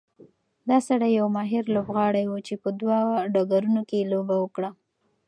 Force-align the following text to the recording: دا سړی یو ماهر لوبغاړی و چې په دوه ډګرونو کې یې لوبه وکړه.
دا 0.69 0.77
سړی 0.87 1.11
یو 1.19 1.27
ماهر 1.37 1.63
لوبغاړی 1.75 2.25
و 2.27 2.33
چې 2.47 2.53
په 2.63 2.69
دوه 2.79 2.99
ډګرونو 3.33 3.81
کې 3.89 3.95
یې 3.99 4.09
لوبه 4.11 4.35
وکړه. 4.39 4.69